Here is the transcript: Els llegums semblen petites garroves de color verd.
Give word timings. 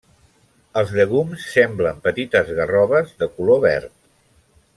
Els 0.81 0.93
llegums 0.99 1.45
semblen 1.57 2.01
petites 2.07 2.51
garroves 2.61 3.13
de 3.21 3.29
color 3.37 3.63
verd. 3.69 3.95